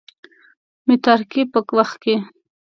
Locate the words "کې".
2.03-2.15